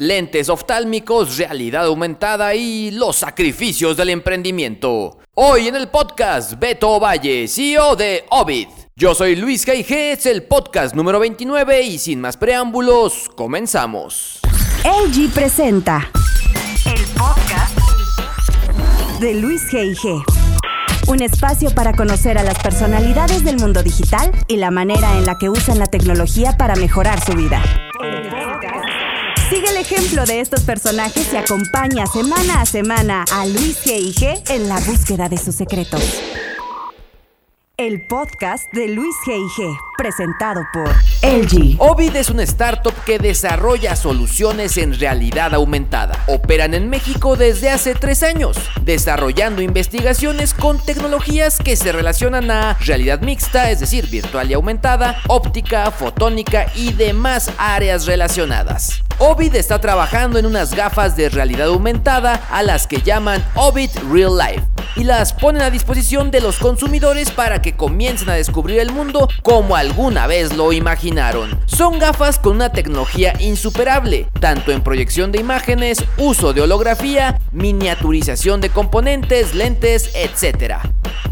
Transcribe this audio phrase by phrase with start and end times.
[0.00, 5.18] Lentes oftálmicos, realidad aumentada y los sacrificios del emprendimiento.
[5.34, 8.68] Hoy en el podcast Beto Valle, CEO de Ovid.
[8.96, 14.40] Yo soy Luis G.I.G., es el podcast número 29 y sin más preámbulos, comenzamos.
[14.84, 16.10] LG presenta
[16.86, 17.78] el podcast
[19.20, 20.24] de Luis G.I.G.
[21.08, 25.36] Un espacio para conocer a las personalidades del mundo digital y la manera en la
[25.36, 27.62] que usan la tecnología para mejorar su vida.
[29.50, 34.48] Sigue el ejemplo de estos personajes y acompaña semana a semana a Luis G.I.G.
[34.48, 36.00] en la búsqueda de sus secretos.
[37.80, 39.74] El podcast de Luis G.I.G.
[39.96, 40.90] presentado por
[41.22, 41.76] LG.
[41.78, 46.22] Ovid es una startup que desarrolla soluciones en realidad aumentada.
[46.28, 52.76] Operan en México desde hace tres años, desarrollando investigaciones con tecnologías que se relacionan a
[52.80, 59.02] realidad mixta, es decir, virtual y aumentada, óptica, fotónica y demás áreas relacionadas.
[59.16, 64.36] Ovid está trabajando en unas gafas de realidad aumentada a las que llaman Ovid Real
[64.36, 64.69] Life
[65.00, 69.30] y las ponen a disposición de los consumidores para que comiencen a descubrir el mundo
[69.42, 71.58] como alguna vez lo imaginaron.
[71.64, 78.60] Son gafas con una tecnología insuperable, tanto en proyección de imágenes, uso de holografía, miniaturización
[78.60, 80.74] de componentes, lentes, etc.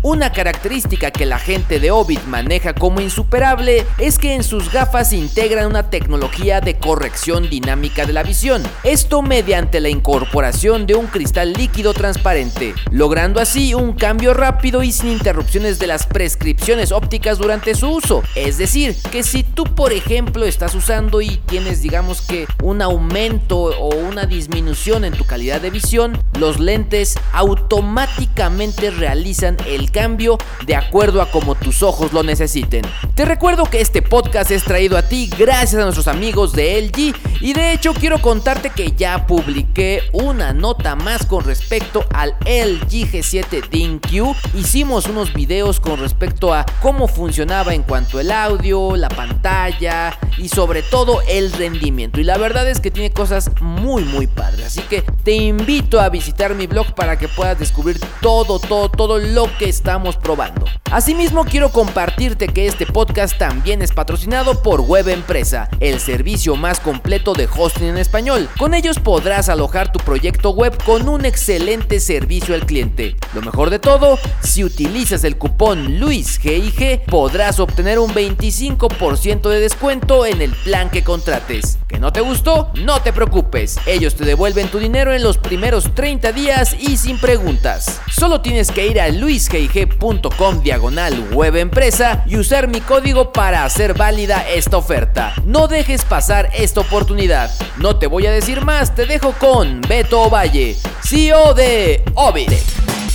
[0.00, 5.12] Una característica que la gente de Ovid maneja como insuperable es que en sus gafas
[5.12, 11.09] integran una tecnología de corrección dinámica de la visión, esto mediante la incorporación de un
[11.09, 17.39] cristal líquido transparente, logrando así un cambio rápido y sin interrupciones de las prescripciones ópticas
[17.39, 18.23] durante su uso.
[18.37, 23.59] Es decir, que si tú por ejemplo estás usando y tienes digamos que un aumento
[23.59, 30.77] o una disminución en tu calidad de visión, los lentes automáticamente realizan el cambio de
[30.77, 32.83] acuerdo a como tus ojos lo necesiten.
[33.17, 37.15] Te recuerdo que este podcast es traído a ti gracias a nuestros amigos de LG
[37.41, 43.11] y de hecho quiero contarte que ya publiqué una nota más con respecto al LG
[43.11, 44.34] G7 DinQ.
[44.54, 50.49] Hicimos unos videos con respecto a cómo funcionaba en cuanto al audio, la pantalla y
[50.49, 52.21] sobre todo el rendimiento.
[52.21, 54.66] Y la verdad es que tiene cosas muy muy padres.
[54.66, 59.19] Así que te invito a visitar mi blog para que puedas descubrir todo, todo, todo
[59.19, 60.66] lo que estamos probando.
[60.91, 66.81] Asimismo quiero compartirte que este podcast también es patrocinado por Web Empresa, el servicio más
[66.81, 68.49] completo de hosting en español.
[68.59, 73.16] Con ellos podrás alojar tu proyecto web con un excelente servicio al cliente.
[73.34, 80.25] Lo mejor de todo, si utilizas el cupón LuisGIG podrás obtener un 25% de descuento
[80.25, 81.78] en el plan que contrates.
[81.87, 82.71] ¿Que no te gustó?
[82.75, 87.19] No te preocupes, ellos te devuelven tu dinero en los primeros 30 días y sin
[87.19, 88.00] preguntas.
[88.11, 93.94] Solo tienes que ir a luisgig.com diagonal web empresa y usar mi código para hacer
[93.94, 95.34] válida esta oferta.
[95.44, 97.50] No dejes pasar esta oportunidad.
[97.78, 102.53] No te voy a decir más, te dejo con Beto Valle, CEO de Ovid.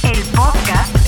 [0.03, 1.02] El podcast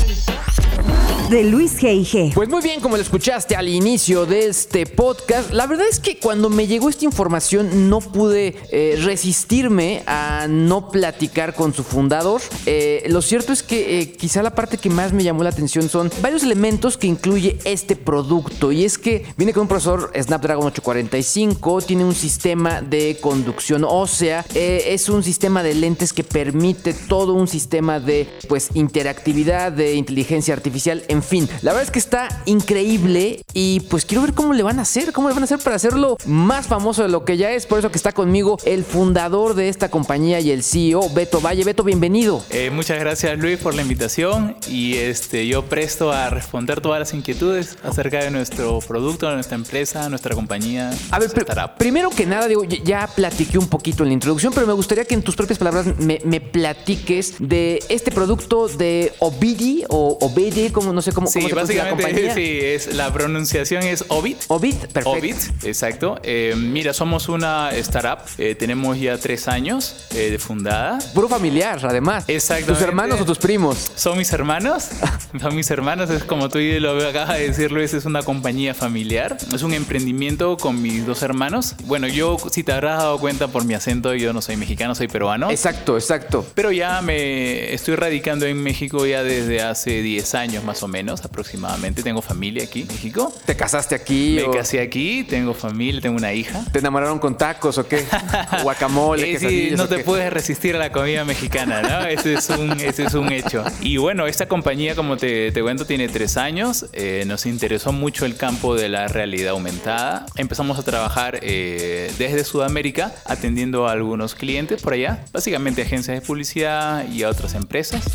[1.29, 2.33] de Luis G.I.G.
[2.35, 6.19] Pues muy bien, como lo escuchaste al inicio de este podcast, la verdad es que
[6.19, 12.41] cuando me llegó esta información no pude eh, resistirme a no platicar con su fundador.
[12.67, 15.89] Eh, lo cierto es que eh, quizá la parte que más me llamó la atención
[15.89, 20.67] son varios elementos que incluye este producto y es que viene con un procesador Snapdragon
[20.67, 27.33] 845, tiene un sistema de conducción ósea, es un sistema de lentes que permite todo
[27.33, 33.43] un sistema de pues interactividad de inteligencia artificial fin, la verdad es que está increíble
[33.53, 35.75] y pues quiero ver cómo le van a hacer, cómo le van a hacer para
[35.75, 37.65] hacerlo más famoso de lo que ya es.
[37.65, 41.63] Por eso que está conmigo el fundador de esta compañía y el CEO, Beto Valle.
[41.63, 42.43] Beto, bienvenido.
[42.49, 47.13] Eh, muchas gracias Luis por la invitación y este, yo presto a responder todas las
[47.13, 50.91] inquietudes acerca de nuestro producto, de nuestra empresa, nuestra compañía.
[51.11, 51.29] A ver,
[51.77, 55.15] primero que nada, digo, ya platiqué un poquito en la introducción, pero me gustaría que
[55.15, 61.01] en tus propias palabras me, platiques de este producto de Obidi o Obidi, como no
[61.05, 64.37] sé cómo, sí, se básicamente, Sí, es, la pronunciación es Obid.
[64.47, 65.11] Obid, perfecto.
[65.11, 66.19] Obid, exacto.
[66.23, 70.99] Eh, mira, somos una startup, eh, tenemos ya tres años eh, de fundada.
[71.13, 72.25] Puro familiar, además.
[72.27, 72.73] Exacto.
[72.73, 73.91] ¿Tus hermanos o tus primos?
[73.95, 74.89] Son mis hermanos,
[75.39, 79.37] son mis hermanos, es como tú lo acabas de decir Luis, es una compañía familiar,
[79.53, 81.75] es un emprendimiento con mis dos hermanos.
[81.85, 85.07] Bueno, yo, si te habrás dado cuenta por mi acento, yo no soy mexicano, soy
[85.07, 85.51] peruano.
[85.51, 86.45] Exacto, exacto.
[86.55, 90.94] Pero ya me estoy radicando en México ya desde hace 10 años más o menos,
[90.95, 92.03] aproximadamente.
[92.03, 93.33] Tengo familia aquí en México.
[93.45, 94.37] ¿Te casaste aquí?
[94.39, 96.63] Me casé aquí, tengo familia, tengo una hija.
[96.71, 98.05] ¿Te enamoraron con tacos o qué?
[98.63, 102.05] Guacamole, eh, no te puedes resistir a la comida mexicana, ¿no?
[102.07, 103.63] ese, es un, ese es un hecho.
[103.81, 106.85] Y bueno, esta compañía, como te, te cuento, tiene tres años.
[106.93, 110.25] Eh, nos interesó mucho el campo de la realidad aumentada.
[110.37, 116.25] Empezamos a trabajar eh, desde Sudamérica, atendiendo a algunos clientes por allá, básicamente agencias de
[116.25, 118.05] publicidad y a otras empresas.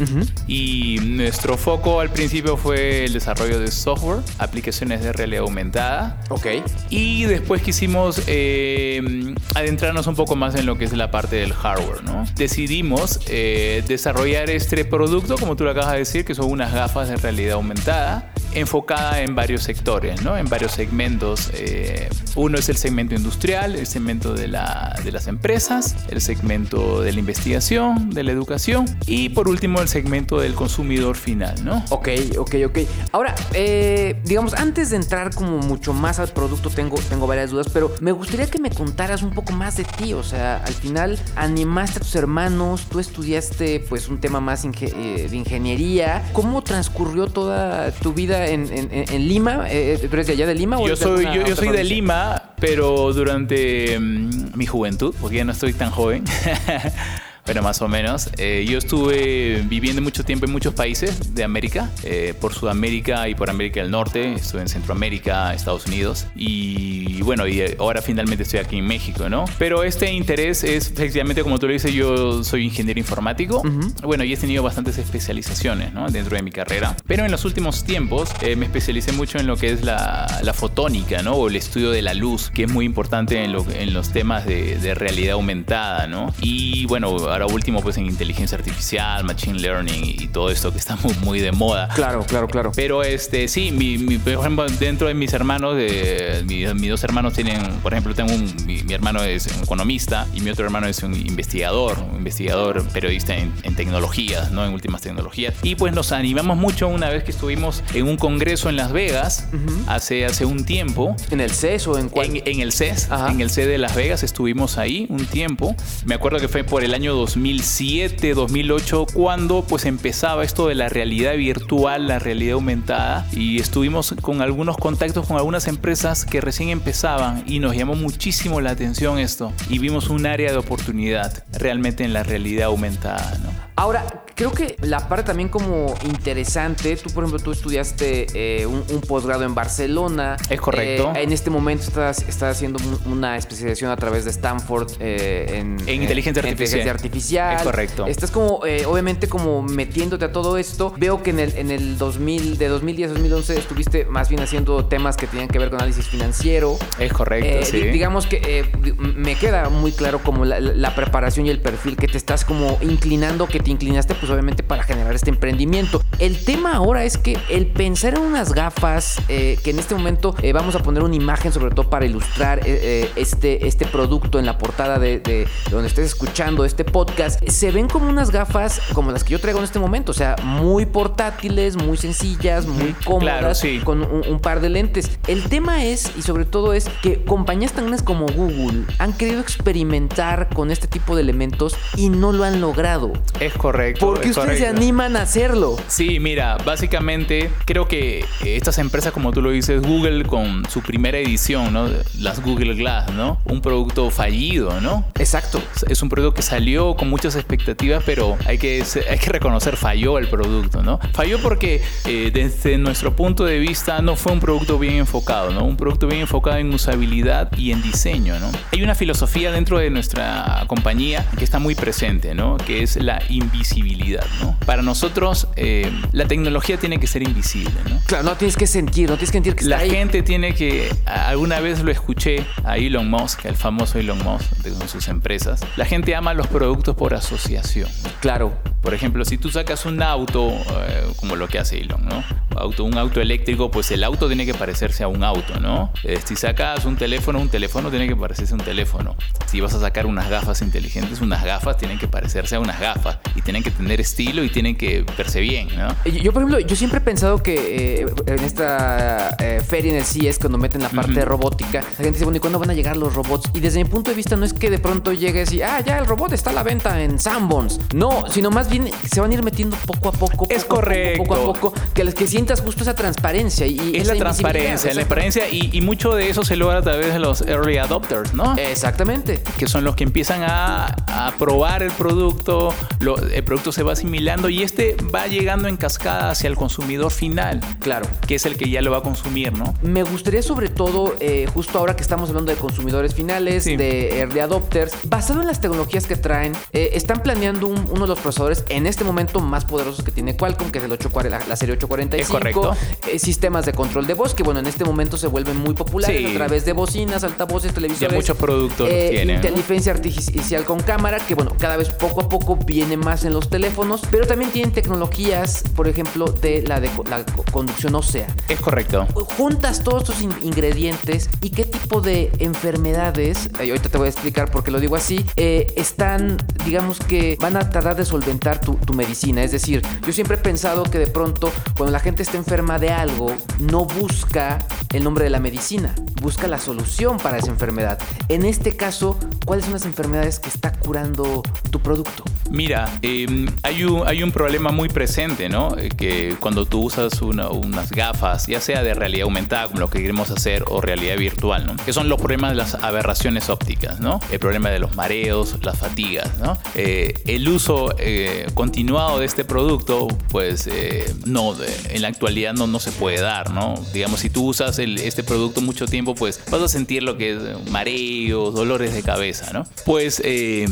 [0.46, 6.20] Y nuestro foco al principio fue el desarrollo de software, aplicaciones de realidad aumentada.
[6.28, 6.46] Ok.
[6.88, 11.52] Y después quisimos eh, adentrarnos un poco más en lo que es la parte del
[11.52, 12.26] hardware, ¿no?
[12.36, 17.08] Decidimos eh, desarrollar este producto, como tú lo acabas de decir, que son unas gafas
[17.08, 20.36] de realidad aumentada enfocada en varios sectores, ¿no?
[20.36, 21.50] en varios segmentos.
[21.54, 27.02] Eh, uno es el segmento industrial, el segmento de, la, de, las empresas, el segmento
[27.02, 31.64] de la investigación, de la educación y por último el segmento del consumidor final.
[31.64, 31.84] ¿no?
[31.90, 32.08] Ok,
[32.38, 32.78] ok, ok.
[33.12, 37.68] Ahora, eh, digamos, antes de entrar como mucho más al producto, tengo, tengo varias dudas,
[37.72, 40.12] pero me gustaría que me contaras un poco más de ti.
[40.14, 45.26] O sea, al final animaste a tus hermanos, tú estudiaste pues un tema más eh,
[45.30, 46.28] de ingeniería.
[46.32, 49.66] ¿Cómo transcurrió toda tu vida en, Lima?
[49.68, 50.78] Eh, ¿Tú eres de allá de Lima?
[50.86, 55.72] yo soy, yo, soy de Lima, pero durante mm, mi juventud, porque ya no estoy
[55.72, 56.24] tan joven.
[57.50, 58.30] Bueno, más o menos.
[58.38, 63.34] Eh, yo estuve viviendo mucho tiempo en muchos países de América, eh, por Sudamérica y
[63.34, 64.34] por América del Norte.
[64.34, 66.28] Estuve en Centroamérica, Estados Unidos.
[66.36, 69.46] Y bueno, y ahora finalmente estoy aquí en México, ¿no?
[69.58, 73.64] Pero este interés es efectivamente, como tú lo dices, yo soy ingeniero informático.
[74.04, 76.08] Bueno, y he tenido bastantes especializaciones, ¿no?
[76.08, 76.96] Dentro de mi carrera.
[77.08, 80.52] Pero en los últimos tiempos eh, me especialicé mucho en lo que es la, la,
[80.52, 81.32] fotónica, ¿no?
[81.32, 84.46] O el estudio de la luz, que es muy importante en, lo, en los temas
[84.46, 86.32] de, de realidad aumentada, ¿no?
[86.40, 87.10] Y bueno,
[87.40, 91.40] ahora último pues en inteligencia artificial, machine learning y todo esto que está muy, muy
[91.40, 91.88] de moda.
[91.94, 92.72] Claro, claro, claro.
[92.74, 97.60] Pero este, sí, mi, por ejemplo, dentro de mis hermanos, de, mis dos hermanos tienen,
[97.82, 101.14] por ejemplo, tengo un, mi, hermano es un economista y mi otro hermano es un
[101.14, 104.66] investigador, un investigador periodista en, tecnologías, ¿no?
[104.66, 105.54] En últimas tecnologías.
[105.62, 109.48] Y pues nos animamos mucho una vez que estuvimos en un congreso en Las Vegas
[109.86, 111.16] hace, hace un tiempo.
[111.30, 112.42] ¿En el CES o en cuál?
[112.44, 115.74] En, el CES, en el CES de Las Vegas estuvimos ahí un tiempo.
[116.04, 120.88] Me acuerdo que fue por el año 2007, 2008, cuando pues empezaba esto de la
[120.88, 126.70] realidad virtual, la realidad aumentada y estuvimos con algunos contactos con algunas empresas que recién
[126.70, 132.02] empezaban y nos llamó muchísimo la atención esto y vimos un área de oportunidad realmente
[132.02, 133.38] en la realidad aumentada.
[133.76, 139.02] Ahora, creo que la parte también como interesante, tú por ejemplo, tú estudiaste eh, un,
[139.06, 140.38] posgrado en Barcelona.
[140.48, 141.12] Es correcto.
[141.14, 146.02] Eh, en este momento estás, estás, haciendo una especialización a través de Stanford eh, en,
[146.02, 146.88] inteligencia, artificial.
[146.88, 147.56] artificial.
[147.58, 148.06] Es correcto.
[148.06, 150.94] Estás como, obviamente como metiéndote a todo esto.
[150.96, 154.86] Veo que en el, en el 2000, de 2010 a 2011 estuviste más bien haciendo
[154.86, 156.78] temas que tenían que ver con análisis financiero.
[156.98, 157.82] Es correcto, sí.
[157.88, 158.64] Digamos que
[158.96, 162.78] me queda muy claro como la, la, preparación y el perfil que te estás como
[162.80, 166.02] inclinando, que te inclinaste pues obviamente para generar este emprendimiento.
[166.18, 170.34] El tema ahora es que el pensar en unas gafas, eh, que en este momento
[170.42, 174.46] eh, vamos a poner una imagen sobre todo para ilustrar eh, este, este producto en
[174.46, 179.24] la portada de, donde estés escuchando este podcast, se ven como unas gafas como las
[179.24, 184.02] que yo traigo en este momento, o sea, muy portátiles, muy sencillas, muy cómodas, con
[184.02, 185.18] un, par de lentes.
[185.26, 189.40] El tema es, y sobre todo es, que compañías tan grandes como Google han querido
[189.40, 193.12] experimentar con este tipo de elementos y no lo han logrado.
[193.38, 194.06] Es correcto.
[194.06, 195.76] ¿Por qué ustedes se animan a hacerlo?
[195.88, 201.18] Sí, mira, básicamente creo que estas empresas, como tú lo dices, Google con su primera
[201.18, 201.88] edición, ¿no?
[202.18, 203.40] Las Google Glass, ¿no?
[203.44, 205.04] Un producto fallido, ¿no?
[205.18, 205.62] Exacto.
[205.88, 210.18] Es un producto que salió con muchas expectativas, pero hay que, hay que reconocer, falló
[210.18, 210.98] el producto, ¿no?
[211.12, 215.64] Falló porque eh, desde nuestro punto de vista no fue un producto bien enfocado, ¿no?
[215.64, 218.50] Un producto bien enfocado en usabilidad y en diseño, ¿no?
[218.72, 222.56] Hay una filosofía dentro de nuestra compañía que está muy presente, ¿no?
[222.56, 223.99] Que es la invisibilidad,
[224.40, 224.56] ¿no?
[224.66, 228.00] Para nosotros, eh, la tecnología tiene que ser invisible, ¿no?
[228.06, 229.90] Claro, no tienes que sentir, no tienes que sentir que La está ahí.
[229.90, 234.70] gente tiene que, alguna vez lo escuché a Elon Musk, el famoso Elon Musk, de
[234.72, 235.60] con sus empresas.
[235.76, 237.88] La gente ama los productos por asociación.
[238.20, 238.52] Claro.
[238.80, 242.24] Por ejemplo, si tú sacas un auto, eh, como lo que hace Elon, ¿no?
[242.56, 245.92] Auto, un auto eléctrico, pues el auto tiene que parecerse a un auto, ¿no?
[246.02, 249.16] Eh, si sacas un teléfono, un teléfono tiene que parecerse a un teléfono.
[249.46, 253.18] Si vas a sacar unas gafas inteligentes, unas gafas tienen que parecerse a unas gafas.
[253.36, 255.88] Y tienen que tener estilo y tienen que verse bien, ¿no?
[256.04, 259.92] Eh, Yo, yo, por ejemplo, yo siempre he pensado que eh, en esta eh, feria
[259.92, 262.58] en el CES, cuando meten la parte de robótica, la gente dice, bueno, ¿y cuándo
[262.58, 263.50] van a llegar los robots?
[263.54, 265.98] Y desde mi punto de vista no es que de pronto llegues y, ah, ya
[265.98, 267.78] el robot está a la venta en Sanborns.
[267.94, 270.46] No, sino más bien se van a ir metiendo poco a poco.
[270.48, 271.22] Es poco a poco, correcto.
[271.24, 273.66] Poco a poco, que, les- que sientas justo esa transparencia.
[273.66, 276.82] Y Es esa la transparencia, la transparencia y, y mucho de eso se logra a
[276.82, 278.54] través de los early adopters, ¿no?
[278.56, 279.42] Exactamente.
[279.58, 283.92] que son los que empiezan a, a probar el producto, lo- el producto se va
[283.92, 288.06] asimilando y este va llegando en cascada hacia el consumidor final, Claro.
[288.26, 289.74] que es el que ya lo va a consumir, ¿no?
[289.82, 293.76] Me gustaría sobre todo, eh, justo ahora que estamos hablando de consumidores finales, Sí.
[293.76, 298.08] de early adopters, basado en las tecnologías que traen, eh, están planeando un- uno de
[298.08, 301.56] los procesadores en este momento más poderosos que tiene Qualcomm, que es el 840, la,
[301.56, 302.20] serie 845.
[302.22, 302.76] Es correcto.
[303.08, 306.18] Eh, sistemas de control de voz, que bueno, en este momento se vuelven muy populares
[306.20, 306.26] Sí.
[306.26, 308.14] a través de bocinas, altavoces, televisores.
[308.14, 309.24] muchos productos eh.
[309.34, 313.48] Inteligencia artificial con cámara, que bueno, cada vez poco a poco viene más en los
[313.48, 318.60] teléfonos, pero también tienen tecnologías, por ejemplo, de la, de la co- conducción ósea Es
[318.60, 319.06] correcto.
[319.36, 324.10] juntas todos estos in- ingredientes y qué tipo de enfermedades, eh, ahorita te voy a
[324.10, 328.49] explicar por qué lo digo así, eh, están, digamos que van a tratar de solventar
[328.58, 329.42] tu, tu medicina.
[329.42, 332.90] Es decir, yo siempre he pensado que de pronto cuando la gente está enferma de
[332.90, 334.58] algo, no busca
[334.92, 337.98] el nombre de la medicina, busca la solución para esa enfermedad.
[338.28, 342.24] En este caso, ¿cuáles son las enfermedades que está curando tu producto?
[342.50, 345.76] Mira, eh, hay, un, hay un problema muy presente, ¿no?
[345.78, 349.90] Eh, Que cuando tú usas una- unas gafas, ya sea de realidad aumentada, como lo
[349.90, 351.76] que queremos hacer, o realidad virtual, ¿no?
[351.76, 354.18] Que son los problemas de las aberraciones ópticas, ¿no?
[354.32, 356.56] El problema de los mareos, las fatigas, ¿no?
[356.74, 361.54] Eh, el uso eh, continuado de este producto, pues eh, no,
[361.88, 363.74] en la actualidad no, no se puede dar, ¿no?
[363.92, 367.70] Digamos, si tú usas este producto mucho tiempo, pues vas a sentir lo que es
[367.70, 369.66] mareos, dolores de cabeza, ¿no?
[369.84, 370.66] Pues eh,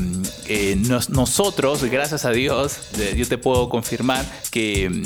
[0.46, 2.76] eh, nos- nosotros, gracias a Dios,
[3.16, 5.02] yo te puedo confirmar que,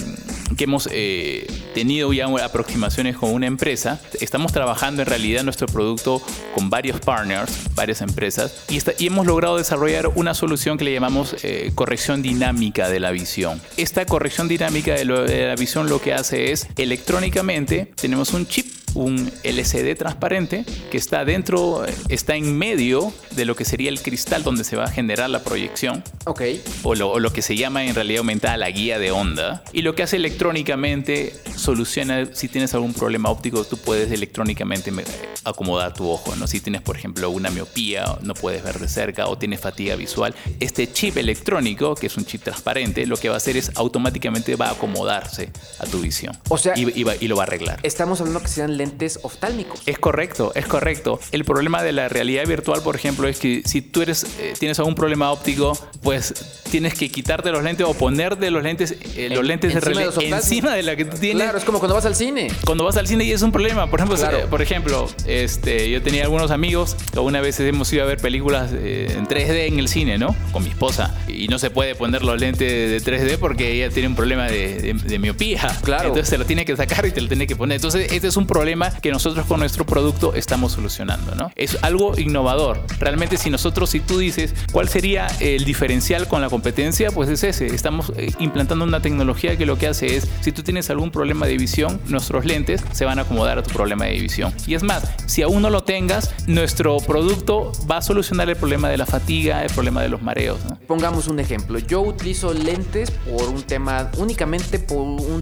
[0.56, 4.00] que hemos eh, tenido ya aproximaciones con una empresa.
[4.20, 6.22] Estamos trabajando en realidad nuestro producto
[6.54, 11.72] con varios partners, varias empresas, y, hemos logrado desarrollar una solución que le llamamos eh,
[11.74, 13.60] corrección dinámica de la visión.
[13.76, 19.30] Esta corrección dinámica de la visión lo que hace es electrónicamente, tenemos un chip un
[19.42, 24.64] LCD transparente que está dentro, está en medio de lo que sería el cristal donde
[24.64, 26.42] se va a generar la proyección Ok.
[26.82, 29.62] o lo, o lo que se llama en realidad aumentada la guía de onda.
[29.72, 35.04] Y lo que hace electrónicamente soluciona si tienes algún problema óptico, tú puedes electrónicamente me-
[35.44, 36.36] acomodar tu ojo.
[36.36, 36.46] ¿no?
[36.46, 40.34] Si tienes, por ejemplo, una miopía, no puedes ver de cerca o tienes fatiga visual,
[40.60, 44.56] este chip electrónico, que es un chip transparente, lo que va a hacer es automáticamente
[44.56, 46.36] va a acomodarse a tu visión.
[46.48, 47.80] O sea- y, y va- y lo va a arreglar.
[47.82, 49.80] Estamos hablando que sean lentes oftálmicos.
[49.86, 51.20] Es correcto, es correcto.
[51.30, 54.78] El problema de la realidad virtual, por ejemplo, es que si tú eres, eh, tienes
[54.78, 56.34] algún problema óptico, pues
[56.70, 60.00] tienes que quitarte los lentes o ponerte los lentes, eh, los En- lentes de encima
[60.00, 61.42] de los encima de la que tú tienes.
[61.42, 62.48] Claro, es como cuando vas al cine.
[62.64, 63.88] Cuando vas al cine y es un problema.
[63.90, 64.38] Por ejemplo, Claro.
[64.38, 68.18] eh, por ejemplo, este, yo tenía algunos amigos que una vez hemos ido a ver
[68.18, 70.34] películas eh, en 3D en el cine, ¿no?
[70.52, 71.14] Con mi esposa.
[71.28, 74.80] Y no se puede poner los lentes de 3D porque ella tiene un problema de,
[74.80, 75.60] de- de miopía.
[75.82, 76.08] Claro.
[76.08, 77.76] Entonces se lo tiene que sacar y te lo tiene que poner.
[77.76, 78.62] Entonces, este es un problema
[79.00, 81.50] que nosotros con nuestro producto estamos solucionando, ¿no?
[81.56, 82.80] Es algo innovador.
[82.98, 87.44] Realmente, si nosotros, si tú dices cuál sería el diferencial con la competencia, pues es
[87.44, 87.66] ese.
[87.66, 91.46] Estamos eh, implantando una tecnología que lo que hace es, si tú tienes algún problema
[91.46, 94.52] de visión, nuestros lentes se van a acomodar a tu problema de visión.
[94.66, 98.88] Y es más, si aún no lo tengas, nuestro producto va a solucionar el problema
[98.88, 100.58] de la fatiga, el problema de los mareos.
[100.86, 101.78] Pongamos un ejemplo.
[101.78, 105.41] Yo utilizo lentes por un tema, únicamente por un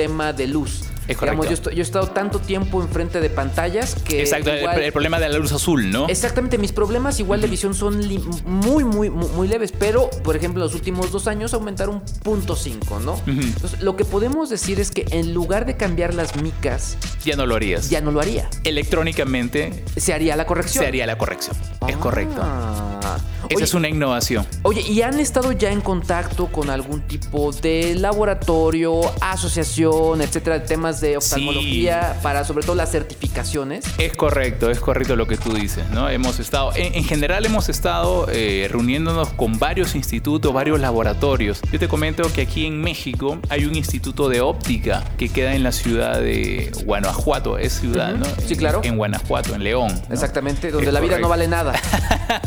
[0.00, 0.82] Tema de luz.
[1.10, 1.50] Es Digamos, correcto.
[1.50, 4.20] yo, estoy- yo he estado tanto tiempo enfrente de pantallas que.
[4.20, 6.08] Exacto, el- igual- el, problema de la luz azul, ¿no?
[6.08, 7.98] Exactamente, mis problemas igual de visión son
[8.46, 13.00] muy, muy, muy, muy leves, pero por ejemplo, los últimos dos años aumentaron punto .5,
[13.00, 13.20] ¿no?
[13.26, 17.44] Entonces, lo que podemos decir es que en lugar de cambiar las micas, Ya no
[17.46, 17.90] lo harías.
[17.90, 18.48] ya no lo haría.
[18.64, 20.82] Electrónicamente Se haría la corrección.
[20.84, 21.56] se haría la corrección.
[21.88, 21.98] Es Ah.
[22.00, 22.40] correcto.
[22.40, 24.46] Esa Oye, es una innovación.
[24.62, 30.66] Oye, ¿y han estado ya en contacto con algún tipo de laboratorio, asociación, etcétera, de
[30.66, 33.84] temas de oftalmología para sobre todo las certificaciones?
[33.98, 36.08] Es correcto, es correcto lo que tú dices, ¿no?
[36.08, 41.60] Hemos estado, en, en general hemos estado eh, reuniéndonos con varios institutos, varios laboratorios.
[41.72, 45.62] Yo te comento que aquí en México hay un instituto de óptica que queda en
[45.62, 48.14] la ciudad de Guanajuato, es ciudad.
[48.14, 48.26] ¿no?
[48.46, 48.80] Sí, claro.
[48.84, 50.00] En Guanajuato, en León.
[50.08, 50.14] ¿no?
[50.14, 51.74] Exactamente, donde Es la vida no vale nada.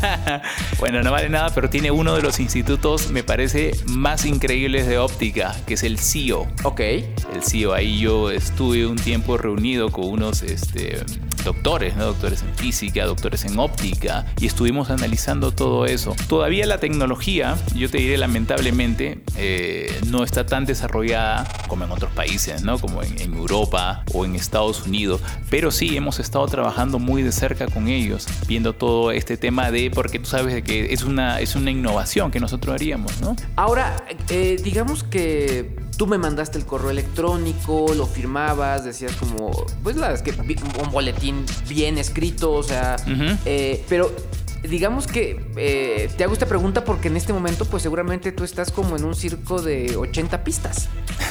[0.78, 4.98] bueno, no vale nada, pero tiene uno de los institutos, me parece, más increíbles de
[4.98, 6.46] óptica, que es el CIO.
[6.62, 6.80] ok.
[6.80, 7.72] el CIO.
[7.72, 11.02] Ahí yo estuve un tiempo reunido con unos este,
[11.44, 12.06] doctores, ¿no?
[12.06, 16.16] doctores en física, doctores en óptica, y estuvimos analizando todo eso.
[16.28, 22.12] Todavía la tecnología, yo te diré lamentablemente, eh, no está tan desarrollada como en otros
[22.12, 22.78] países, ¿no?
[22.78, 25.20] como en, Europa o en Estados Unidos,
[25.50, 29.90] pero sí hemos estado trabajando muy de cerca con ellos, viendo todo este tema de,
[29.90, 33.34] porque tú sabes que es una, es una innovación que nosotros haríamos, ¿no?
[33.56, 39.50] Ahora, eh, digamos que tú me mandaste el correo electrónico, lo firmabas, decías como,
[39.82, 41.33] pues la es que un boletín
[41.68, 42.96] bien escrito, o sea,
[43.44, 44.14] eh, pero
[44.68, 48.70] digamos que eh, te hago esta pregunta porque en este momento pues seguramente tú estás
[48.70, 50.88] como en un circo de 80 pistas,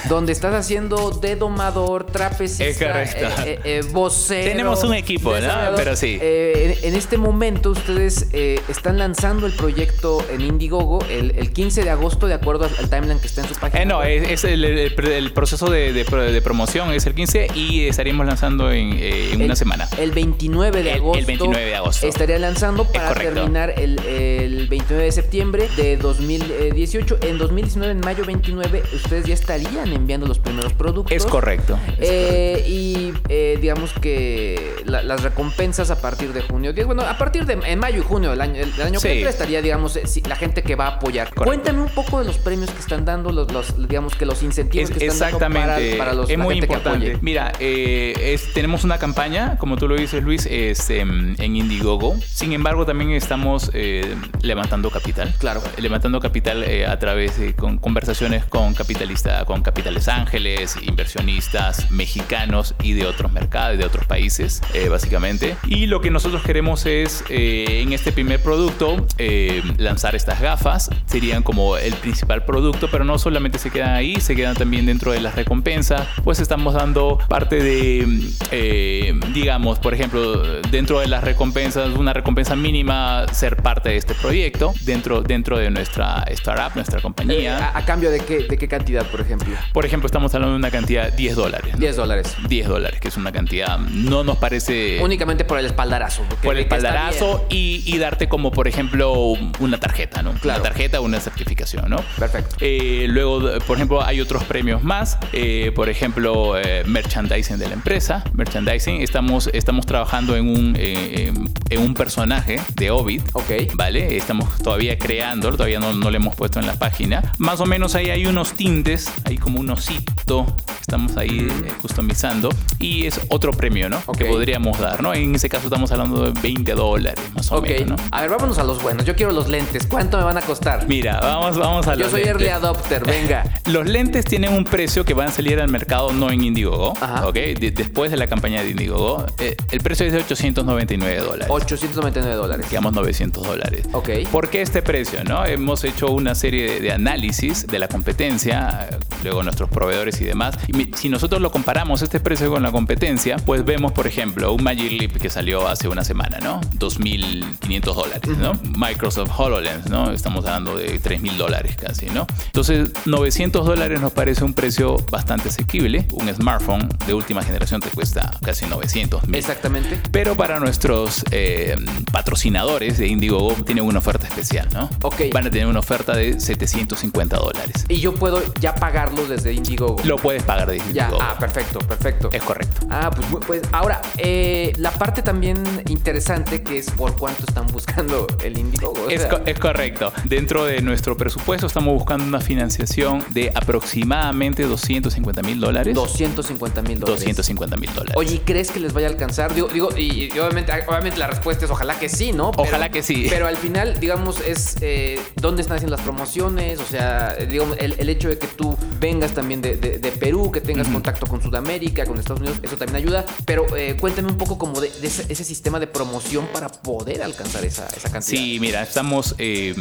[0.10, 3.44] donde estás haciendo de domador, trapecista, Es correcto.
[3.46, 5.76] eh, eh, vocero, Tenemos un equipo, ¿no?
[5.76, 6.20] Pero sí.
[6.22, 11.90] En, en este momento ustedes están lanzando el proyecto en Indiegogo el, el 15 de
[11.90, 13.82] agosto de acuerdo al, timeline que está en su página.
[13.82, 14.24] Eh, no, web.
[14.24, 17.88] es, es el, el- el proceso de, de pro- de promoción es el 15 y
[17.88, 19.88] estaríamos lanzando en, una semana.
[19.98, 21.26] El 29 de El- el agosto.
[21.26, 22.08] 29 de agosto.
[22.08, 23.42] Estaría lanzando para correcto.
[23.42, 27.18] terminar el, el 29 de septiembre de 2018.
[27.22, 31.16] En 2019, en mayo 29, ustedes ya estarían enviando los primeros productos.
[31.16, 31.78] Es correcto.
[32.00, 37.18] es Eh, y eh, digamos que la- las recompensas a partir de junio, bueno, a
[37.18, 39.08] partir de en mayo y junio del año, del año Sí.
[39.08, 41.30] que entra estaría, digamos, eh, si- la gente que va a apoyar.
[41.34, 41.46] Correcto.
[41.46, 44.90] Cuéntame un poco de los premios que están dando, los, los- digamos que los incentivos
[44.90, 47.08] Es- que están exactamente, dando para, para los, es la muy gente que importante.
[47.08, 47.20] apoye.
[47.24, 52.18] Mira, eh, es- tenemos una campaña, como tú lo dices, Luis, es, em, en Indiegogo.
[52.26, 55.34] Sin embargo, también estamos eh, levantando capital.
[55.40, 55.62] Claro.
[55.78, 62.76] Levantando capital eh, a través de con conversaciones con capitalistas, con capitales ángeles, inversionistas mexicanos
[62.82, 65.56] y de otros mercados, de otros países, eh, básicamente.
[65.68, 70.90] Y lo que nosotros queremos es, eh, en este primer producto, eh, lanzar estas gafas.
[71.06, 75.12] Serían como el principal producto, pero no solamente se quedan ahí, se quedan también dentro
[75.12, 76.08] de las recompensas.
[76.24, 78.08] Pues estamos dando parte de,
[78.52, 84.14] eh, digamos, por ejemplo, dentro de las recompensas, una recompensa mínima, ser parte de este
[84.16, 87.70] proyecto, dentro, dentro de nuestra startup, nuestra Eh, compañía.
[87.70, 89.56] a, a cambio de qué, de qué cantidad, por ejemplo?
[89.74, 91.74] Por ejemplo, estamos hablando de una cantidad de 10 dólares.
[91.74, 91.80] ¿no?
[91.80, 92.36] 10 dólares.
[92.48, 95.00] 10 dólares, que es una cantidad, no nos parece...
[95.02, 96.24] Únicamente por el espaldarazo.
[96.42, 99.14] por el espaldarazo y, y darte como, por ejemplo,
[99.60, 100.34] una tarjeta, ¿no?
[100.34, 100.62] Claro.
[100.62, 101.98] Una tarjeta o una certificación, ¿no?
[102.18, 102.56] Perfecto.
[102.60, 105.18] Eh, luego, por ejemplo, hay otros premios más.
[105.34, 108.24] Eh, por ejemplo, eh, merchandising de la empresa.
[108.34, 109.02] Merchandising.
[109.02, 113.22] Estamos, estamos trabajando en un, eh, en- en un personaje de Ovid.
[113.34, 113.52] Ok.
[113.76, 114.18] ¿Vale?
[114.18, 117.34] Estamos todavía creando, todavía no, no lo hemos puesto en la página.
[117.38, 121.72] Más o menos ahí hay unos tintes, hay como un osito que estamos ahí eh,
[121.82, 122.50] customizando.
[122.80, 124.02] Y es otro premio, ¿no?
[124.18, 125.14] Que podríamos dar, ¿no?
[125.14, 127.96] En ese caso estamos hablando de 20 dólares, más o menos, ¿no?
[128.12, 129.06] A ver, vámonos a los buenos.
[129.06, 129.86] Yo quiero los lentes.
[129.88, 130.88] ¿Cuánto me van a costar?
[130.88, 133.44] Mira, vamos, vamos a Yo los soy early adopter, venga.
[133.66, 137.26] Los lentes tienen un precio que van a salir al mercado no en Indiegogo, Ajá.
[137.28, 137.34] ¿ok?
[137.34, 139.26] De- después de la campaña de Indiegogo.
[139.40, 141.48] eh, el precio es de 899 dólares.
[141.50, 142.66] 899 dólares.
[142.74, 143.88] Digamos 900 dólares.
[143.92, 144.10] Ok.
[144.32, 145.24] ¿Por qué este precio?
[145.24, 145.46] No?
[145.46, 148.90] Hemos hecho una serie de, de análisis de la competencia,
[149.24, 150.56] luego nuestros proveedores y demás.
[150.68, 154.64] Y si nosotros lo comparamos este precio con la competencia, pues vemos, por ejemplo, un
[154.64, 156.62] Magic Leap que salió hace una semana, ¿no?
[156.80, 158.54] 2.500 dólares, ¿no?
[158.76, 160.10] Microsoft HoloLens, ¿no?
[160.10, 162.26] Estamos hablando de 3.000 dólares casi, ¿no?
[162.48, 166.08] Entonces, 900 dólares nos parece un precio bastante asequible.
[166.12, 169.36] Un smartphone de última generación te cuesta casi 900 mil.
[169.36, 170.00] Exactamente.
[170.12, 171.76] Pero para nuestros eh,
[172.12, 174.90] patrocinadores de Indiegogo tienen una oferta especial, ¿no?
[175.02, 175.24] Ok.
[175.34, 177.86] Van a tener una oferta de 750 dólares.
[177.90, 180.02] Y yo puedo ya pagarlos desde Indiegogo.
[180.06, 181.18] Lo puedes pagar de Ya, Indiegogo.
[181.22, 182.30] ah, perfecto, perfecto.
[182.32, 182.88] Es correcto.
[182.90, 188.28] Ah, pues, pues ahora, eh, la parte también interesante que es por cuánto están buscando
[188.44, 189.10] el Indiegogo.
[189.10, 190.14] Es, sea, co- es correcto.
[190.24, 195.94] Dentro de nuestro presupuesto estamos buscando una financiación de aproximadamente 250 mil dólares.
[195.94, 197.20] 250 mil dólares.
[197.26, 198.16] 250 mil dólares.
[198.18, 199.54] Oye, ¿y ¿crees que les vaya a alcanzar?
[199.54, 202.52] Digo, digo y, y obviamente, obviamente la respuesta es ojalá que sí, ¿no?
[202.58, 203.28] Ojalá que sí.
[203.30, 207.96] Pero al final, digamos, es eh, dónde están haciendo las promociones, o sea, digamos, el,
[207.98, 211.42] el hecho de que tú vengas también de, de- de Perú, que tengas contacto con
[211.42, 213.26] Sudamérica, con Estados Unidos, eso también ayuda.
[213.46, 217.22] Pero eh, cuéntame un poco como de, de ese, ese sistema de promoción para poder
[217.24, 218.22] alcanzar esa, esa cantidad.
[218.42, 219.74] Sí, mira, estamos, eh,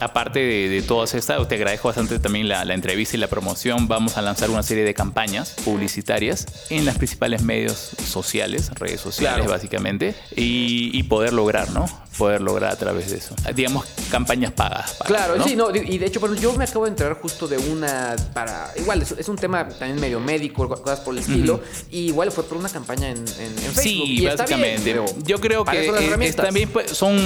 [0.00, 3.88] aparte de, de todas estas, te agradezco bastante también la, la entrevista y la promoción.
[3.88, 9.36] Vamos a lanzar una serie de campañas publicitarias en las principales medios sociales, redes sociales
[9.38, 9.50] Claro.
[9.50, 11.86] básicamente, y, y poder lograr, ¿no?
[12.18, 13.34] Poder lograr a través de eso.
[13.54, 14.92] Digamos, campañas pagas.
[14.94, 15.44] pagas, Claro, ¿no?
[15.44, 18.70] sí, no, y de hecho, bueno, yo me acabo de enterar justo de una para.
[18.76, 21.60] Igual, es, es un tema también medio médico, cosas por el estilo.
[21.90, 23.82] Y igual fue por una campaña en, en, en Facebook.
[23.82, 24.82] Sí, y está bien, básicamente.
[24.84, 27.18] pero Yo creo que también pues, son,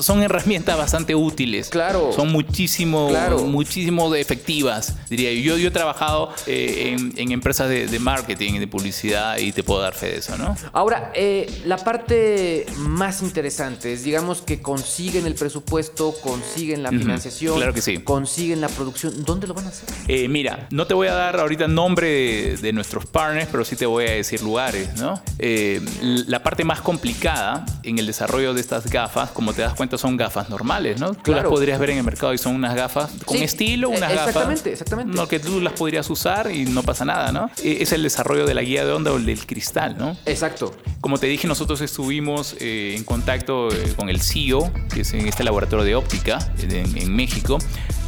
[0.00, 1.68] son herramientas bastante útiles.
[1.68, 2.12] Claro.
[2.14, 3.40] Son muchísimo, Claro.
[3.44, 5.38] muchísimo de efectivas, diría yo.
[5.48, 9.62] Yo, yo he trabajado eh, en, en empresas de, de marketing, de publicidad y te
[9.62, 10.54] puedo dar fe de eso, ¿no?
[10.72, 17.56] Ahora, eh, la parte más interesante es, digamos, que consiguen el presupuesto, consiguen la financiación,
[17.56, 17.98] claro que sí.
[17.98, 19.24] consiguen la producción.
[19.24, 19.88] ¿Dónde lo van a hacer?
[20.08, 23.76] Eh, mira, no te voy a dar ahorita nombre de, de nuestros partners, pero sí
[23.76, 25.20] te voy a decir lugares, ¿no?
[25.38, 29.98] Eh, la parte más complicada en el desarrollo de estas gafas, como te das cuenta,
[29.98, 31.08] son gafas normales, ¿no?
[31.14, 31.50] Tú las Claro.
[31.50, 34.28] podrías ver en el mercado y son unas gafas con Sí, estilo, eh, unas gafas.
[34.28, 35.16] exactamente, exactamente.
[35.16, 37.50] No, que tú las podrías usar y no pasa nada, ¿no?
[37.62, 40.16] Eh, Es el desarrollo de la guía de onda o el del cristal, ¿no?
[40.26, 40.74] Exacto.
[41.00, 45.26] Como te dije, nosotros estuvimos eh, en contacto eh, con el CIO, que es en
[45.26, 47.58] este laboratorio de óptica en, en México,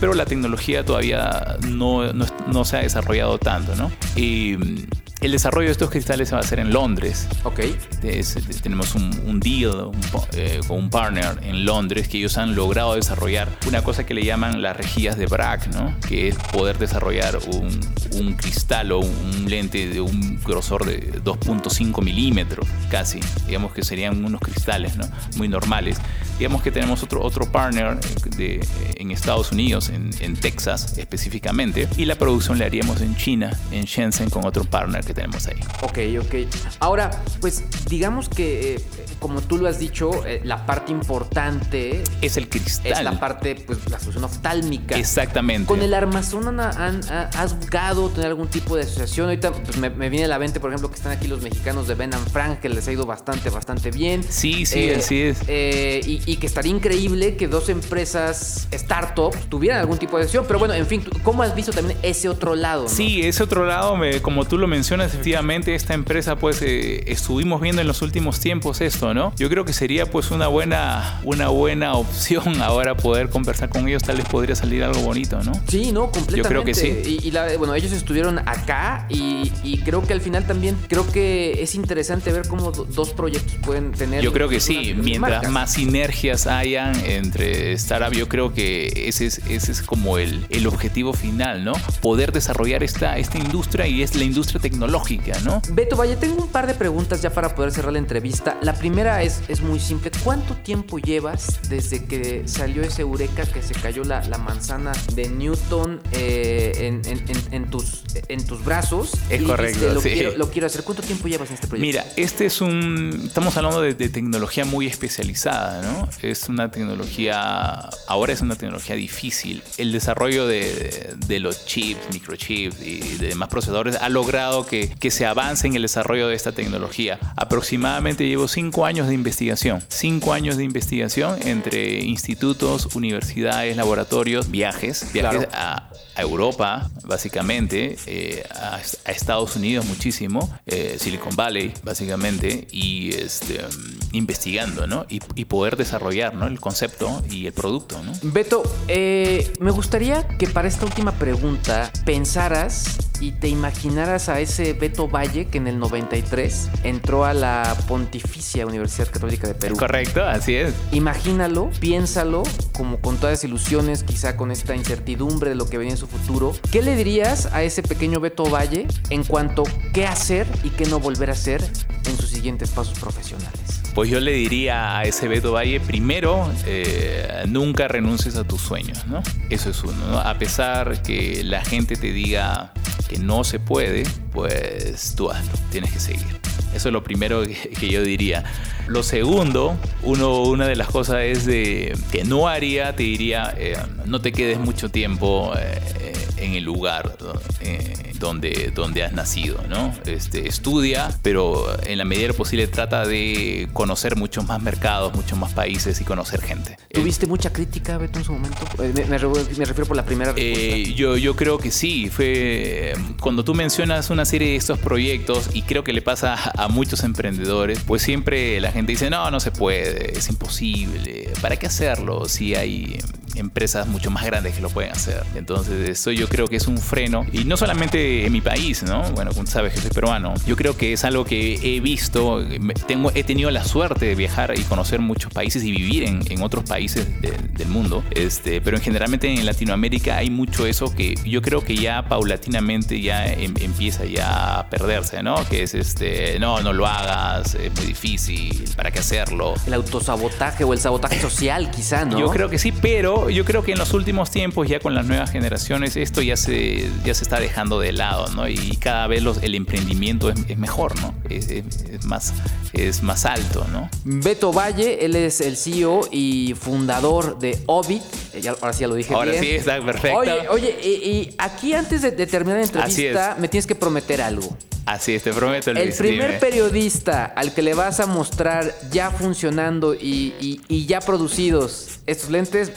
[0.00, 3.90] pero la tecnología todavía no, no, no se ha desarrollado tanto, ¿no?
[4.16, 4.86] Y mm,
[5.20, 7.28] el desarrollo de estos cristales se va a hacer en Londres.
[7.44, 7.60] Ok.
[8.02, 10.00] Es- tenemos un, un deal un
[10.32, 14.24] eh, con un partner en Londres que ellos han logrado desarrollar una cosa que le
[14.24, 15.94] llaman las rejillas de Bragg, ¿no?
[16.08, 17.78] que es poder desarrollar un,
[18.18, 23.82] un cristal o un, un lente de un grosor de 2.5 milímetros casi, digamos que
[23.84, 25.06] serían unos cristales ¿no?
[25.36, 25.98] muy normales.
[26.38, 27.98] Digamos que tenemos otro, otro partner
[28.36, 33.58] de, en Estados Unidos, en, en Texas específicamente, y la producción la haríamos en China,
[33.70, 35.60] en Shenzhen, con otro partner que tenemos ahí.
[35.82, 36.34] Ok, ok.
[36.78, 38.80] Ahora, pues digamos que, eh,
[39.20, 42.92] como tú lo has dicho, eh, la parte importante Es el cristal.
[42.92, 44.96] es la parte, pues, la solución oftálmica.
[44.98, 45.66] Exactamente.
[45.66, 49.26] Con el armazón, ¿has buscado tener algún tipo de asociación?
[49.28, 51.86] Ahorita pues, me, me viene a la mente, por ejemplo, que están aquí los mexicanos
[51.86, 54.22] de Ben and Frank, que les ha ido bastante, bastante bien.
[54.28, 55.38] Sí, sí, así es.
[55.46, 60.46] eh, y, y que estaría increíble que dos empresas startup tuvieran algún tipo de asociación.
[60.46, 62.84] Pero bueno, en fin, ¿tú- ¿cómo has visto también ese otro lado?
[62.84, 62.88] no?
[62.88, 67.60] Sí, ese otro lado, me- como tú lo mencionas, efectivamente esta empresa, pues eh, estuvimos
[67.60, 69.32] viendo en los últimos tiempos esto, ¿no?
[69.36, 74.02] Yo creo que sería pues una buena, una buena opción ahora poder conversar con ellos,
[74.02, 75.52] tal vez podría salir algo bonito, ¿no?
[75.68, 76.36] Sí, no, completamente.
[76.36, 77.18] Yo creo que sí.
[77.22, 81.10] Y, y la- bueno, ellos estuvieron acá y, y creo que al final también creo
[81.10, 84.22] que es interesante ver cómo do- dos proyectos pueden tener.
[84.22, 85.50] Yo creo que sí, mientras marcas.
[85.50, 90.66] más sinergias hayan entre startup, yo creo que ese es, ese es como el, el
[90.66, 91.72] objetivo final, ¿no?
[92.02, 95.62] Poder desarrollar esta, esta industria y es la industria tecnológica, ¿no?
[95.70, 98.56] Beto Valle, tengo un par de preguntas ya para poder cerrar la entrevista.
[98.62, 100.10] La primera primera es, es muy simple.
[100.22, 105.26] ¿Cuánto tiempo llevas desde que salió ese eureka que se cayó la, la manzana de
[105.30, 109.12] Newton eh, en, en- en- en tus, en tus brazos?
[109.30, 110.10] Es Y correcto, lo, sí.
[110.10, 110.82] quiero, lo quiero hacer.
[110.84, 111.86] ¿Cuánto tiempo llevas en este proyecto?
[111.86, 113.22] Mira, este es un.
[113.24, 116.06] Estamos hablando de, de tecnología muy especializada, ¿no?
[116.20, 117.88] Es una tecnología.
[118.06, 119.62] Ahora es una tecnología difícil.
[119.78, 125.10] El desarrollo de, de los chips, microchips y de demás procesadores ha logrado que, que
[125.10, 127.18] se avance en el desarrollo de esta tecnología.
[127.36, 129.82] Aproximadamente llevo cinco años de investigación.
[129.88, 135.48] Cinco años de investigación entre institutos, universidades, laboratorios, viajes, viajes Claro.
[135.52, 143.14] a, a Europa, básicamente, eh, a, a Estados Unidos muchísimo, eh, Silicon Valley, básicamente, y
[143.14, 145.06] este, mm, investigando, ¿no?
[145.08, 146.48] Y, y poder desarrollar, ¿no?
[146.48, 148.12] El concepto y el producto, ¿no?
[148.22, 154.72] Beto, eh, me gustaría que para esta última pregunta pensaras y te imaginaras a ese
[154.72, 159.76] Beto Valle que en el 93 entró a la Pontificia Universidad Católica de Perú.
[159.76, 160.74] Correcto, así es.
[160.92, 165.92] Imagínalo, piénsalo, como con todas las ilusiones, quizá con esta incertidumbre de lo que venía
[165.92, 166.54] en su futuro.
[166.72, 170.98] ¿Qué le dirías a ese pequeño Beto Valle en cuanto qué hacer y qué no
[170.98, 171.62] volver a hacer
[172.06, 173.82] en sus siguientes pasos profesionales?
[173.94, 179.04] Pues yo le diría a ese Beto Valle, primero, eh, nunca renuncies a tus sueños,
[179.06, 179.22] ¿no?
[179.50, 180.18] Eso es uno, ¿no?
[180.18, 182.72] A pesar que la gente te diga
[183.10, 186.40] que no se puede, pues tú hazlo, tienes que seguir.
[186.72, 188.44] Eso es lo primero que, yo diría.
[188.86, 193.76] Lo segundo, uno, una de las cosas es de que no haría, te diría, eh,
[194.06, 197.16] no te quedes mucho tiempo eh, en el lugar
[197.60, 199.92] eh, donde, donde has nacido, ¿no?
[200.06, 205.12] Este, estudia, pero en la medida de lo posible trata de conocer muchos más mercados,
[205.14, 206.76] muchos más países y conocer gente.
[206.92, 208.58] ¿Tuviste mucha crítica, Beto, en su momento?
[208.80, 210.32] Eh, Me, me me refiero por la primera.
[210.36, 215.50] Eh, yo, yo creo que sí, fue cuando tú mencionas una serie de estos proyectos
[215.54, 219.40] y creo que le pasa a muchos emprendedores, pues siempre la gente dice, no, no
[219.40, 222.98] se puede, es imposible, ¿para qué hacerlo si hay
[223.36, 225.24] empresas mucho más grandes que lo pueden hacer?
[225.34, 229.02] Entonces eso yo creo que es un freno y no solamente en mi país, ¿no?
[229.12, 232.44] Bueno, como tú sabes que soy peruano, yo creo que es algo que he visto,
[232.86, 236.42] tengo, he tenido la suerte de viajar y conocer muchos países y vivir en, en
[236.42, 241.14] otros países de- del mundo, este, pero en generalmente en Latinoamérica hay mucho eso que
[241.24, 245.36] yo creo que ya paulatinamente ya em- empieza ya a perderse, ¿no?
[245.48, 249.54] Que es este, no, no lo hagas, es muy difícil, ¿para qué hacerlo?
[249.66, 252.18] El autosabotaje o el sabotaje social, quizá, ¿no?
[252.18, 255.06] Yo creo que sí, pero yo creo que en los últimos tiempos, ya con las
[255.06, 257.99] nuevas generaciones, esto ya se, ya se está dejando de lado,
[258.34, 258.48] ¿no?
[258.48, 261.14] Y cada vez los- el emprendimiento es, es mejor, ¿no?
[261.28, 262.32] Es, es- es más,
[262.72, 263.88] es más alto, ¿no?
[264.04, 268.00] Beto Valle, él es el CEO y fundador de Ovid.
[268.32, 269.42] Eh, ya- ahora sí ya lo dije Ahora bien.
[269.44, 270.18] sí, está perfecto.
[270.18, 274.22] Oye, oye, y, y aquí antes de, de terminar la entrevista, me tienes que prometer
[274.22, 274.56] algo.
[274.86, 275.96] Así es, te prometo, El Luis.
[275.96, 276.40] primer dime.
[276.40, 282.30] periodista al que le vas a mostrar ya funcionando y, y- y ya producidos estos
[282.30, 282.72] lentes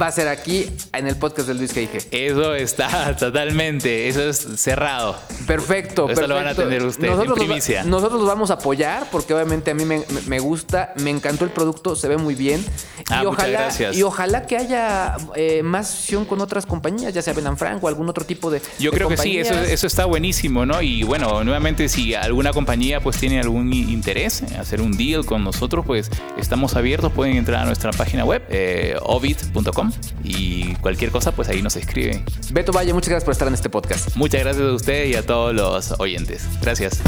[0.00, 2.08] va a ser aquí en el podcast de Luis G.I.G.
[2.10, 5.16] Eso está totalmente, eso es cerrado.
[5.46, 7.84] Perfecto, Eso lo van a tener ustedes, en los va- primicia.
[7.84, 11.96] nosotros los vamos a apoyar porque obviamente a mí me, gusta, me encantó el producto,
[11.96, 12.62] se ve muy bien.
[13.08, 13.96] Ah, y, muchas ojalá, gracias.
[13.96, 18.08] y ojalá que haya eh, más acción con otras compañías, ya sea Frank o algún
[18.10, 18.60] otro tipo de.
[18.78, 20.82] Yo de creo que sí, eso, eso está buenísimo, ¿no?
[20.82, 25.44] Y bueno, nuevamente si alguna compañía pues tiene algún interés en hacer un deal con
[25.44, 29.77] nosotros, pues estamos abiertos, pueden entrar a nuestra página web, eh, ovid.com
[30.24, 32.24] y cualquier cosa pues ahí nos escriben.
[32.50, 34.16] Beto Valle, muchas gracias por estar en este podcast.
[34.16, 36.44] Muchas gracias a ustedes y a todos los oyentes.
[36.60, 37.00] Gracias.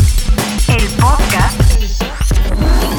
[0.69, 2.30] El podcast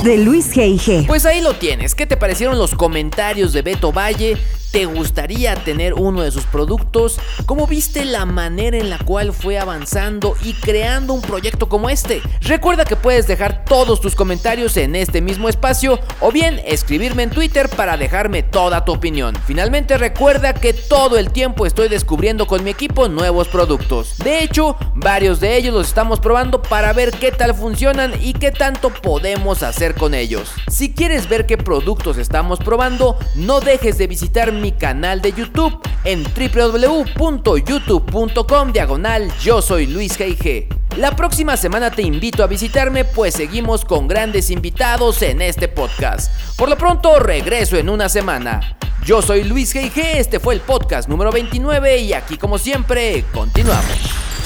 [0.03, 1.05] de Luis G.I.G.
[1.07, 1.93] Pues ahí lo tienes.
[1.95, 4.37] ¿Qué te parecieron los comentarios de Beto Valle?
[4.71, 7.19] ¿Te gustaría tener uno de sus productos?
[7.45, 12.21] ¿Cómo viste la manera en la cual fue avanzando y creando un proyecto como este?
[12.39, 17.31] Recuerda que puedes dejar todos tus comentarios en este mismo espacio o bien escribirme en
[17.31, 19.35] Twitter para dejarme toda tu opinión.
[19.45, 24.17] Finalmente recuerda que todo el tiempo estoy descubriendo con mi equipo nuevos productos.
[24.19, 28.51] De hecho, varios de ellos los estamos probando para ver qué tal funcionan y qué
[28.51, 30.53] tanto podemos hacer con ellos.
[30.69, 35.77] Si quieres ver qué productos estamos probando, no dejes de visitar mi canal de YouTube
[36.03, 40.67] en www.youtube.com diagonal yo soy Luis G.I.G.
[40.97, 46.31] La próxima semana te invito a visitarme pues seguimos con grandes invitados en este podcast.
[46.55, 48.77] Por lo pronto regreso en una semana.
[49.05, 50.01] Yo soy Luis G.I.G.
[50.15, 53.85] Este fue el podcast número 29 y aquí como siempre continuamos.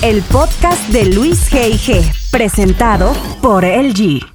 [0.01, 2.31] El podcast de Luis G.I.G.
[2.31, 4.34] Presentado por LG.